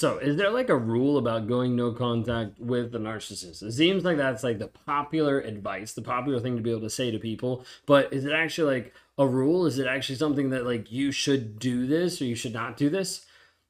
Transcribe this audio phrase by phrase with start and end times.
[0.00, 3.62] So, is there like a rule about going no contact with the narcissist?
[3.62, 6.88] It seems like that's like the popular advice, the popular thing to be able to
[6.88, 7.66] say to people.
[7.84, 9.66] But is it actually like a rule?
[9.66, 12.88] Is it actually something that like you should do this or you should not do
[12.88, 13.26] this?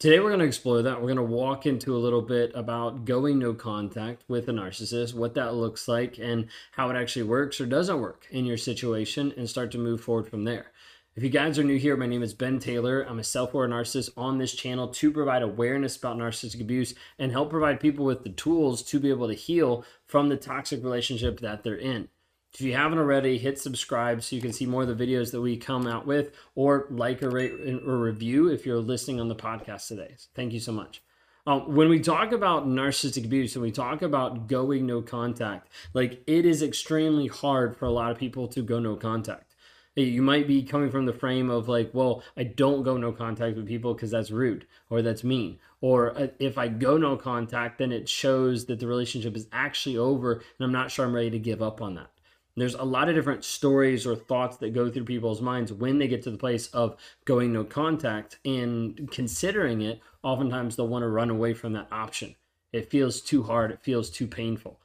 [0.00, 0.96] Today, we're going to explore that.
[0.96, 5.14] We're going to walk into a little bit about going no contact with a narcissist,
[5.14, 9.32] what that looks like, and how it actually works or doesn't work in your situation,
[9.36, 10.72] and start to move forward from there.
[11.16, 13.02] If you guys are new here, my name is Ben Taylor.
[13.02, 17.30] I'm a self aware narcissist on this channel to provide awareness about narcissistic abuse and
[17.30, 21.38] help provide people with the tools to be able to heal from the toxic relationship
[21.38, 22.08] that they're in.
[22.52, 25.40] If you haven't already, hit subscribe so you can see more of the videos that
[25.40, 27.52] we come out with, or like or rate
[27.86, 30.16] or review if you're listening on the podcast today.
[30.34, 31.00] Thank you so much.
[31.46, 36.24] Um, when we talk about narcissistic abuse and we talk about going no contact, like
[36.26, 39.53] it is extremely hard for a lot of people to go no contact
[39.96, 43.56] you might be coming from the frame of like well i don't go no contact
[43.56, 45.58] with people because that's rude or that's mean.
[45.80, 49.96] Or uh, if i go no contact then it shows that the relationship is actually
[49.96, 52.10] over and i'm not sure i'm ready to give up on that.
[52.56, 56.06] There's a lot of different stories or thoughts that go through people's minds when they
[56.06, 61.08] get to the place of going no contact and considering it oftentimes they'll want to
[61.08, 62.36] run away from that option.
[62.72, 64.80] It feels too hard it feels too painful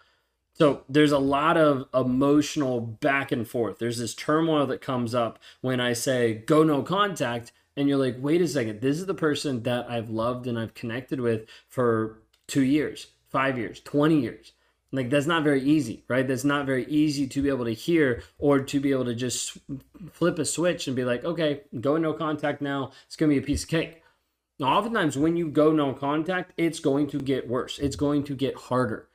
[0.60, 3.80] so there's a lot of emotional back and forth.
[3.80, 8.18] There's this turmoil that comes up when I say go no contact, and you're like,
[8.20, 12.22] wait a second, this is the person that I've loved and I've connected with for
[12.48, 14.54] two years, five years, 20 years.
[14.92, 16.28] Like that's not very easy, right?
[16.28, 19.58] That's not very easy to be able to hear or to be able to just
[20.12, 22.92] flip a switch and be like, okay, go no contact now.
[23.06, 24.02] It's gonna be a piece of cake.
[24.60, 27.80] Now, oftentimes when you go no contact, it's going to get worse.
[27.80, 29.09] It's going to get harder.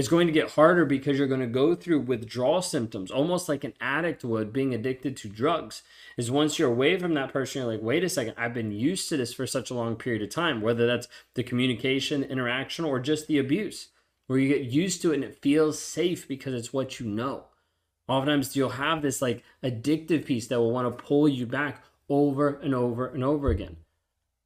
[0.00, 3.64] It's going to get harder because you're going to go through withdrawal symptoms, almost like
[3.64, 5.82] an addict would being addicted to drugs.
[6.16, 9.10] Is once you're away from that person, you're like, wait a second, I've been used
[9.10, 12.98] to this for such a long period of time, whether that's the communication, interaction, or
[12.98, 13.88] just the abuse,
[14.26, 17.48] where you get used to it and it feels safe because it's what you know.
[18.08, 22.58] Oftentimes, you'll have this like addictive piece that will want to pull you back over
[22.62, 23.76] and over and over again.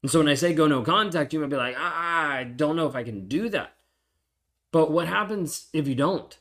[0.02, 2.74] And so when I say go no contact, you might be like, ah, I don't
[2.74, 3.73] know if I can do that.
[4.74, 6.36] But what happens if you don't?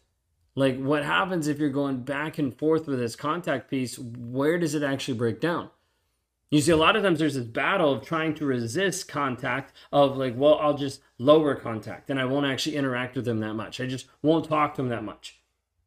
[0.56, 4.00] Like, what happens if you're going back and forth with this contact piece?
[4.00, 5.70] Where does it actually break down?
[6.50, 10.18] You see, a lot of times there's this battle of trying to resist contact, of
[10.18, 13.80] like, well, I'll just lower contact and I won't actually interact with them that much.
[13.80, 15.40] I just won't talk to them that much.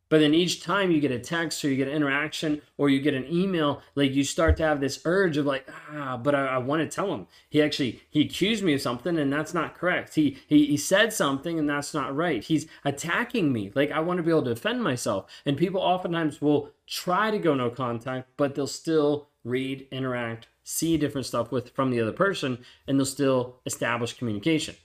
[0.09, 3.01] But then each time you get a text or you get an interaction or you
[3.01, 6.47] get an email, like you start to have this urge of like, ah, but I,
[6.47, 7.27] I want to tell him.
[7.51, 10.15] He actually he accused me of something and that's not correct.
[10.15, 12.43] He, he he said something and that's not right.
[12.43, 13.73] He's attacking me.
[13.75, 15.27] Like I want to be able to defend myself.
[15.45, 20.97] And people oftentimes will try to go no contact, but they'll still read, interact, see
[20.97, 24.77] different stuff with from the other person, and they'll still establish communication.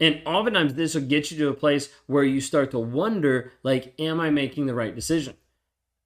[0.00, 3.94] And oftentimes this will get you to a place where you start to wonder, like,
[4.00, 5.34] am I making the right decision?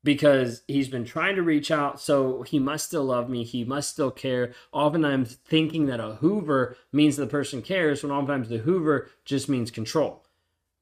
[0.02, 3.44] Because he's been trying to reach out, so he must still love me.
[3.44, 4.52] He must still care.
[4.72, 9.70] Oftentimes, thinking that a Hoover means the person cares, when oftentimes the Hoover just means
[9.70, 10.26] control.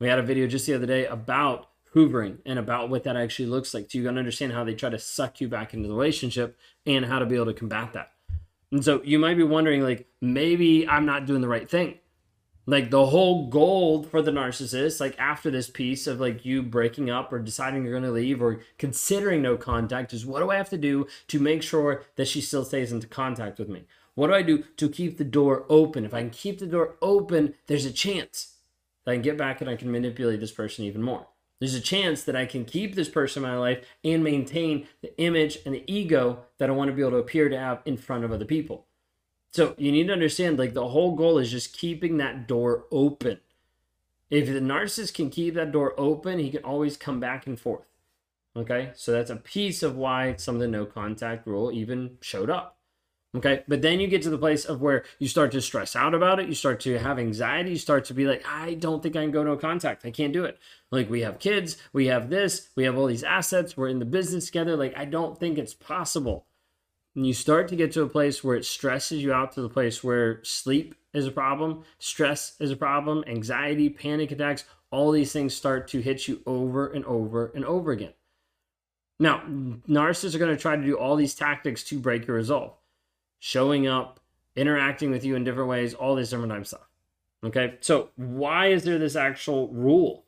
[0.00, 3.46] We had a video just the other day about hoovering and about what that actually
[3.46, 3.90] looks like.
[3.90, 7.04] So you can understand how they try to suck you back into the relationship and
[7.04, 8.10] how to be able to combat that.
[8.72, 11.98] And so you might be wondering, like, maybe I'm not doing the right thing.
[12.64, 17.10] Like the whole goal for the narcissist, like after this piece of like you breaking
[17.10, 20.56] up or deciding you're going to leave or considering no contact, is what do I
[20.56, 23.84] have to do to make sure that she still stays into contact with me?
[24.14, 26.04] What do I do to keep the door open?
[26.04, 28.58] If I can keep the door open, there's a chance
[29.04, 31.26] that I can get back and I can manipulate this person even more.
[31.58, 35.16] There's a chance that I can keep this person in my life and maintain the
[35.20, 37.96] image and the ego that I want to be able to appear to have in
[37.96, 38.86] front of other people.
[39.52, 43.40] So you need to understand like the whole goal is just keeping that door open.
[44.30, 47.86] If the narcissist can keep that door open, he can always come back and forth.
[48.56, 52.48] Okay, so that's a piece of why some of the no contact rule even showed
[52.48, 52.78] up.
[53.34, 56.14] Okay, but then you get to the place of where you start to stress out
[56.14, 59.16] about it, you start to have anxiety, you start to be like, I don't think
[59.16, 60.04] I can go no contact.
[60.04, 60.58] I can't do it.
[60.90, 64.04] Like, we have kids, we have this, we have all these assets, we're in the
[64.04, 64.76] business together.
[64.76, 66.44] Like, I don't think it's possible
[67.14, 69.68] and you start to get to a place where it stresses you out to the
[69.68, 75.32] place where sleep is a problem, stress is a problem, anxiety, panic attacks, all these
[75.32, 78.12] things start to hit you over and over and over again.
[79.18, 79.42] Now,
[79.88, 82.74] narcissists are going to try to do all these tactics to break your resolve,
[83.38, 84.20] showing up,
[84.56, 86.88] interacting with you in different ways, all this different type of stuff.
[87.44, 90.24] Okay, so why is there this actual rule?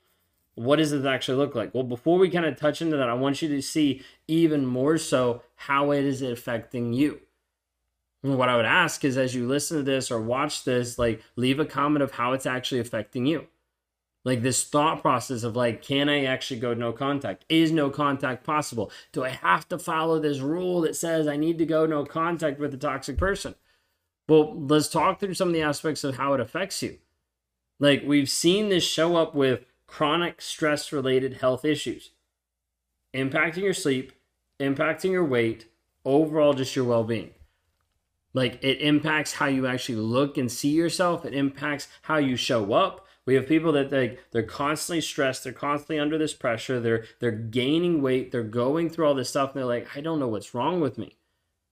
[0.54, 1.74] What does it actually look like?
[1.74, 4.98] Well, before we kind of touch into that, I want you to see even more
[4.98, 7.20] so how it is affecting you.
[8.22, 11.58] what I would ask is as you listen to this or watch this, like leave
[11.58, 13.48] a comment of how it's actually affecting you.
[14.24, 17.44] Like this thought process of like, can I actually go no contact?
[17.48, 18.90] Is no contact possible?
[19.12, 22.58] Do I have to follow this rule that says I need to go no contact
[22.58, 23.54] with a toxic person?
[24.26, 26.98] Well, let's talk through some of the aspects of how it affects you.
[27.78, 32.10] Like we've seen this show up with chronic stress related health issues,
[33.14, 34.12] impacting your sleep,
[34.58, 35.66] impacting your weight,
[36.04, 37.30] overall just your well being.
[38.32, 41.24] Like it impacts how you actually look and see yourself.
[41.24, 43.06] It impacts how you show up.
[43.24, 45.44] We have people that they they're constantly stressed.
[45.44, 46.80] They're constantly under this pressure.
[46.80, 48.32] They're they're gaining weight.
[48.32, 50.98] They're going through all this stuff, and they're like, I don't know what's wrong with
[50.98, 51.18] me.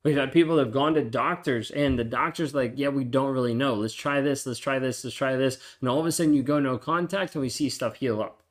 [0.05, 3.33] We've had people that have gone to doctors, and the doctor's like, Yeah, we don't
[3.33, 3.75] really know.
[3.75, 4.47] Let's try this.
[4.47, 5.05] Let's try this.
[5.05, 5.59] Let's try this.
[5.81, 8.43] And all of a sudden, you go no contact, and we see stuff heal up.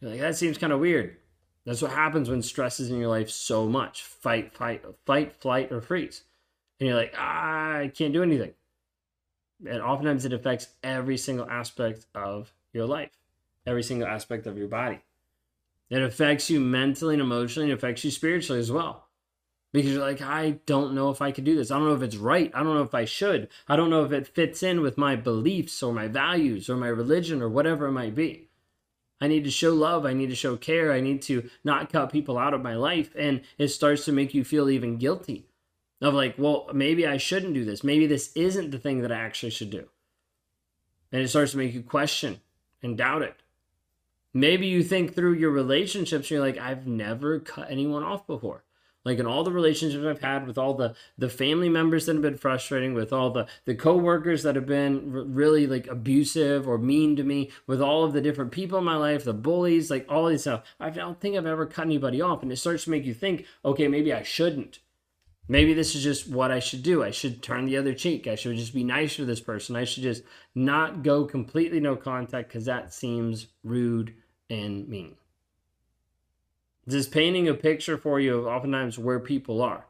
[0.00, 1.16] You're like that seems kind of weird.
[1.66, 4.02] That's what happens when stress is in your life so much.
[4.02, 6.22] Fight, fight, fight, flight, or freeze
[6.80, 8.54] and you're like, I can't do anything.
[9.68, 13.10] And oftentimes it affects every single aspect of your life,
[13.66, 15.00] every single aspect of your body.
[15.90, 19.08] It affects you mentally and emotionally, and affects you spiritually as well.
[19.72, 21.70] Because you're like, I don't know if I could do this.
[21.70, 22.50] I don't know if it's right.
[22.54, 23.48] I don't know if I should.
[23.68, 26.88] I don't know if it fits in with my beliefs or my values or my
[26.88, 28.48] religion or whatever it might be.
[29.20, 30.04] I need to show love.
[30.04, 30.92] I need to show care.
[30.92, 33.14] I need to not cut people out of my life.
[33.16, 35.46] And it starts to make you feel even guilty
[36.00, 37.84] of like, well, maybe I shouldn't do this.
[37.84, 39.88] Maybe this isn't the thing that I actually should do.
[41.12, 42.40] And it starts to make you question
[42.82, 43.36] and doubt it.
[44.32, 48.62] Maybe you think through your relationships, and you're like, I've never cut anyone off before.
[49.04, 52.22] Like in all the relationships I've had with all the the family members that have
[52.22, 56.76] been frustrating, with all the the coworkers that have been r- really like abusive or
[56.76, 60.04] mean to me, with all of the different people in my life, the bullies, like
[60.08, 60.64] all these stuff.
[60.78, 63.46] I don't think I've ever cut anybody off, and it starts to make you think,
[63.64, 64.80] okay, maybe I shouldn't.
[65.48, 67.02] Maybe this is just what I should do.
[67.02, 68.28] I should turn the other cheek.
[68.28, 69.74] I should just be nice to this person.
[69.74, 70.22] I should just
[70.54, 74.14] not go completely no contact because that seems rude
[74.48, 75.16] and mean.
[76.86, 79.86] Is painting a picture for you of oftentimes where people are.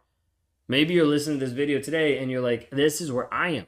[0.68, 3.66] Maybe you're listening to this video today and you're like, this is where I am.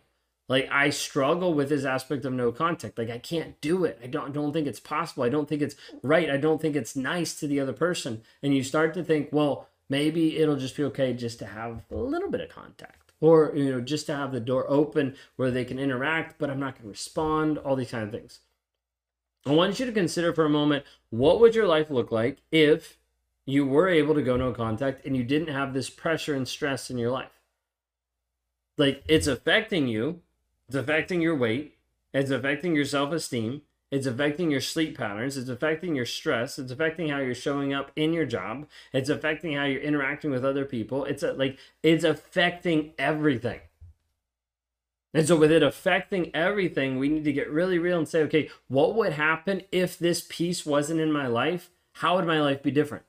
[0.49, 2.99] Like I struggle with this aspect of no contact.
[2.99, 3.99] Like I can't do it.
[4.03, 5.23] I don't don't think it's possible.
[5.23, 6.29] I don't think it's right.
[6.29, 8.23] I don't think it's nice to the other person.
[8.43, 11.97] And you start to think, well, maybe it'll just be okay just to have a
[11.97, 15.65] little bit of contact or you know just to have the door open where they
[15.65, 18.41] can interact but i'm not going to respond all these kind of things
[19.47, 22.99] i want you to consider for a moment what would your life look like if
[23.45, 26.91] you were able to go no contact and you didn't have this pressure and stress
[26.91, 27.41] in your life
[28.79, 30.21] like it's affecting you
[30.69, 31.77] it's affecting your weight
[32.13, 33.63] it's affecting your self-esteem
[33.93, 35.37] it's affecting your sleep patterns.
[35.37, 36.59] It's affecting your stress.
[36.59, 38.67] It's affecting how you're showing up in your job.
[38.91, 41.05] It's affecting how you're interacting with other people.
[41.05, 43.61] It's a, like it's affecting everything.
[45.13, 48.49] And so, with it affecting everything, we need to get really real and say, okay,
[48.69, 51.69] what would happen if this piece wasn't in my life?
[51.97, 53.05] How would my life be different?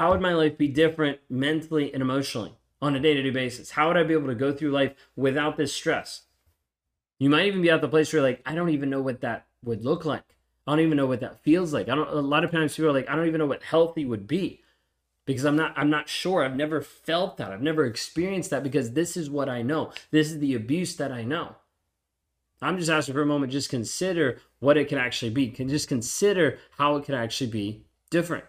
[0.00, 3.72] How would my life be different mentally and emotionally on a day to day basis?
[3.72, 6.22] How would I be able to go through life without this stress?
[7.18, 9.46] You might even be at the place where like, I don't even know what that
[9.62, 10.24] would look like.
[10.66, 11.90] I don't even know what that feels like.
[11.90, 12.08] I don't.
[12.08, 14.62] A lot of times people are like, I don't even know what healthy would be,
[15.26, 15.74] because I'm not.
[15.76, 16.42] I'm not sure.
[16.42, 17.52] I've never felt that.
[17.52, 19.92] I've never experienced that because this is what I know.
[20.12, 21.56] This is the abuse that I know.
[22.62, 23.52] I'm just asking for a moment.
[23.52, 25.50] Just consider what it can actually be.
[25.50, 28.46] Can just consider how it could actually be different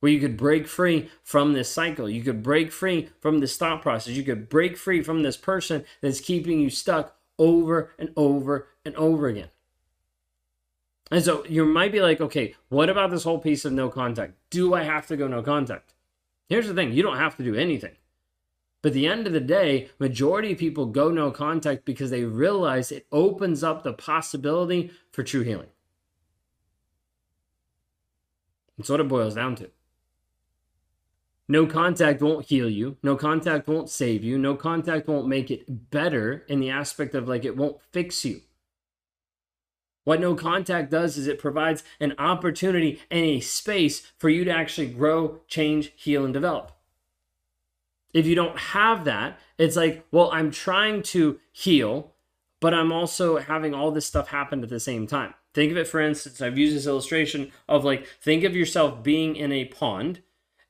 [0.00, 2.08] where you could break free from this cycle.
[2.08, 4.14] You could break free from this thought process.
[4.14, 8.94] You could break free from this person that's keeping you stuck over and over and
[8.96, 9.50] over again.
[11.10, 14.34] And so you might be like, okay, what about this whole piece of no contact?
[14.50, 15.94] Do I have to go no contact?
[16.48, 17.96] Here's the thing you don't have to do anything.
[18.80, 22.92] But the end of the day, majority of people go no contact because they realize
[22.92, 25.68] it opens up the possibility for true healing.
[28.76, 29.70] That's what it boils down to.
[31.48, 32.98] No contact won't heal you.
[33.02, 34.36] No contact won't save you.
[34.36, 38.42] No contact won't make it better in the aspect of like it won't fix you.
[40.04, 44.50] What no contact does is it provides an opportunity and a space for you to
[44.50, 46.72] actually grow, change, heal, and develop.
[48.14, 52.14] If you don't have that, it's like, well, I'm trying to heal,
[52.60, 55.34] but I'm also having all this stuff happen at the same time.
[55.52, 59.36] Think of it, for instance, I've used this illustration of like, think of yourself being
[59.36, 60.22] in a pond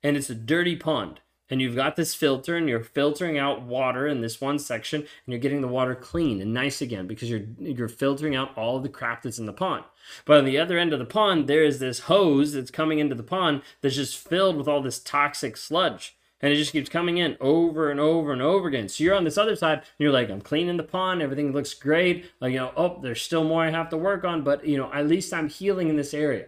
[0.02, 4.06] and it's a dirty pond and you've got this filter and you're filtering out water
[4.06, 7.46] in this one section and you're getting the water clean and nice again because you're
[7.58, 9.84] you're filtering out all the crap that's in the pond
[10.24, 13.14] but on the other end of the pond there is this hose that's coming into
[13.14, 17.18] the pond that's just filled with all this toxic sludge And it just keeps coming
[17.18, 18.88] in over and over and over again.
[18.88, 21.74] So you're on this other side, and you're like, I'm cleaning the pond, everything looks
[21.74, 22.30] great.
[22.40, 24.92] Like, you know, oh, there's still more I have to work on, but you know,
[24.92, 26.46] at least I'm healing in this area.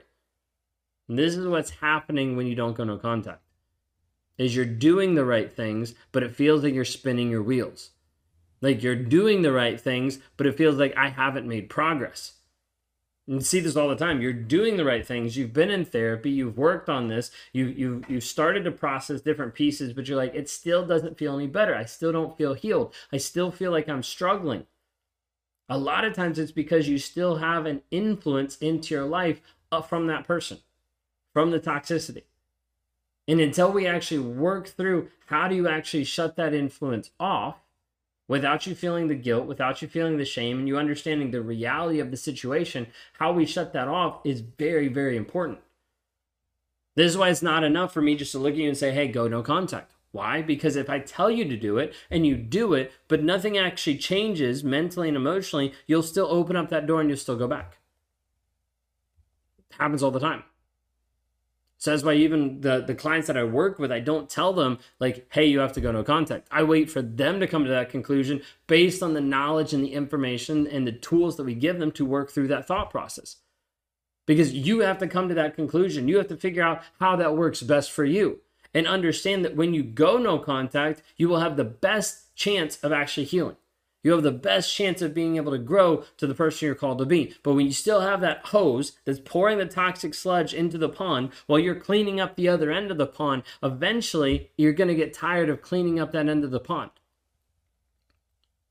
[1.10, 3.42] And this is what's happening when you don't go no contact.
[4.38, 7.90] Is you're doing the right things, but it feels like you're spinning your wheels.
[8.60, 12.34] Like you're doing the right things, but it feels like I haven't made progress.
[13.26, 14.20] And see this all the time.
[14.20, 15.36] You're doing the right things.
[15.36, 16.30] You've been in therapy.
[16.30, 17.32] You've worked on this.
[17.52, 21.34] You you you started to process different pieces, but you're like, it still doesn't feel
[21.34, 21.74] any better.
[21.74, 22.94] I still don't feel healed.
[23.12, 24.64] I still feel like I'm struggling.
[25.68, 29.40] A lot of times it's because you still have an influence into your life
[29.72, 30.58] uh, from that person
[31.32, 32.24] from the toxicity.
[33.28, 37.58] And until we actually work through how do you actually shut that influence off
[38.26, 42.00] without you feeling the guilt, without you feeling the shame, and you understanding the reality
[42.00, 45.58] of the situation, how we shut that off is very, very important.
[46.96, 48.92] This is why it's not enough for me just to look at you and say,
[48.92, 49.92] hey, go no contact.
[50.12, 50.42] Why?
[50.42, 53.96] Because if I tell you to do it and you do it, but nothing actually
[53.96, 57.78] changes mentally and emotionally, you'll still open up that door and you'll still go back.
[59.70, 60.42] It happens all the time.
[61.80, 64.78] So that's why even the, the clients that I work with, I don't tell them
[64.98, 66.46] like, hey, you have to go no contact.
[66.50, 69.94] I wait for them to come to that conclusion based on the knowledge and the
[69.94, 73.36] information and the tools that we give them to work through that thought process.
[74.26, 76.06] Because you have to come to that conclusion.
[76.06, 78.40] You have to figure out how that works best for you.
[78.74, 82.92] And understand that when you go no contact, you will have the best chance of
[82.92, 83.56] actually healing
[84.02, 86.98] you have the best chance of being able to grow to the person you're called
[86.98, 87.34] to be.
[87.42, 91.30] But when you still have that hose that's pouring the toxic sludge into the pond
[91.46, 95.12] while you're cleaning up the other end of the pond, eventually you're going to get
[95.12, 96.90] tired of cleaning up that end of the pond.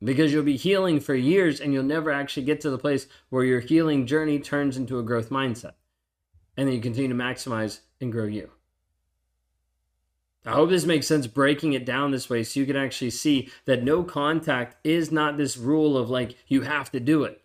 [0.01, 3.43] Because you'll be healing for years and you'll never actually get to the place where
[3.43, 5.73] your healing journey turns into a growth mindset.
[6.55, 8.49] And then you continue to maximize and grow you.
[10.45, 13.51] I hope this makes sense breaking it down this way so you can actually see
[13.65, 17.41] that no contact is not this rule of like you have to do it.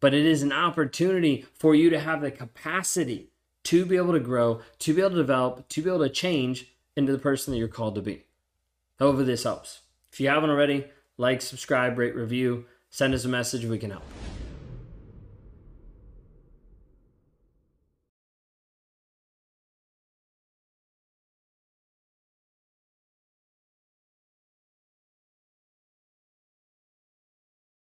[0.00, 3.30] But it is an opportunity for you to have the capacity
[3.64, 6.74] to be able to grow, to be able to develop, to be able to change
[6.96, 8.24] into the person that you're called to be.
[8.98, 9.80] However, this helps.
[10.12, 10.86] If you haven't already,
[11.16, 14.04] like, subscribe, rate, review, send us a message, we can help.